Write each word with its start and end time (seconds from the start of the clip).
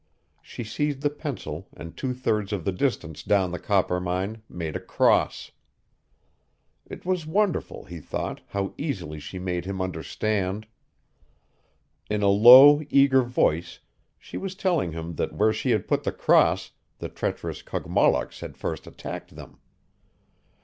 She 0.41 0.63
seized 0.63 1.01
the 1.01 1.11
pencil 1.11 1.67
and 1.77 1.95
two 1.95 2.15
thirds 2.15 2.51
of 2.51 2.65
the 2.65 2.71
distance 2.71 3.21
down 3.21 3.51
the 3.51 3.59
Coppermine 3.59 4.41
made 4.49 4.75
a 4.75 4.79
cross. 4.79 5.51
It 6.87 7.05
was 7.05 7.27
wonderful, 7.27 7.83
he 7.85 7.99
thought, 7.99 8.41
how 8.47 8.73
easily 8.79 9.19
she 9.19 9.37
made 9.37 9.65
him 9.65 9.79
understand. 9.79 10.65
In 12.09 12.23
a 12.23 12.29
low, 12.29 12.81
eager 12.89 13.21
voice 13.21 13.77
she 14.17 14.37
was 14.37 14.55
telling 14.55 14.91
him 14.91 15.17
that 15.17 15.33
where 15.33 15.53
she 15.53 15.69
had 15.69 15.87
put 15.87 16.01
the 16.03 16.11
cross 16.11 16.71
the 16.97 17.07
treacherous 17.07 17.61
Kogmollocks 17.61 18.39
had 18.39 18.57
first 18.57 18.87
attacked 18.87 19.35
them. 19.35 19.59